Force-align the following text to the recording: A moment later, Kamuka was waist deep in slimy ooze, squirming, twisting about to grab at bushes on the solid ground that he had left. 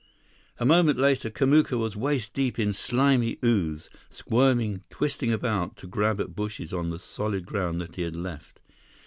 A 0.57 0.65
moment 0.65 0.97
later, 0.97 1.29
Kamuka 1.29 1.77
was 1.77 1.95
waist 1.95 2.33
deep 2.33 2.57
in 2.57 2.73
slimy 2.73 3.37
ooze, 3.45 3.87
squirming, 4.09 4.81
twisting 4.89 5.31
about 5.31 5.75
to 5.77 5.85
grab 5.85 6.19
at 6.19 6.35
bushes 6.35 6.73
on 6.73 6.89
the 6.89 6.97
solid 6.97 7.45
ground 7.45 7.79
that 7.81 7.97
he 7.97 8.01
had 8.01 8.15
left. 8.15 8.59